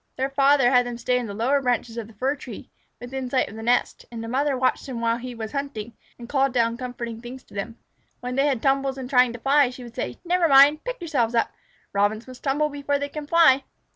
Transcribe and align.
Their 0.15 0.31
father 0.31 0.71
had 0.71 0.87
them 0.87 0.97
stay 0.97 1.19
in 1.19 1.27
the 1.27 1.35
lower 1.35 1.61
branches 1.61 1.95
of 1.95 2.07
the 2.07 2.13
fir 2.15 2.35
tree, 2.35 2.71
within 2.99 3.29
sight 3.29 3.49
of 3.49 3.55
the 3.55 3.61
nest, 3.61 4.03
and 4.11 4.23
the 4.23 4.27
mother 4.27 4.57
watched 4.57 4.87
them 4.87 4.99
while 4.99 5.17
he 5.17 5.35
was 5.35 5.51
hunting, 5.51 5.93
and 6.17 6.27
called 6.27 6.53
down 6.53 6.75
comforting 6.75 7.21
things 7.21 7.43
to 7.43 7.53
them. 7.53 7.77
When 8.19 8.33
they 8.35 8.47
had 8.47 8.63
tumbles 8.63 8.97
in 8.97 9.07
trying 9.07 9.31
to 9.33 9.39
fly, 9.39 9.69
she 9.69 9.83
would 9.83 9.93
say: 9.95 10.17
"Never 10.25 10.47
mind! 10.47 10.83
Pick 10.83 10.99
yourselves 11.01 11.35
up! 11.35 11.51
Robins 11.93 12.27
must 12.27 12.41
tumble 12.43 12.69
before 12.69 12.97
they 12.97 13.09
can 13.09 13.27
fly. 13.27 13.63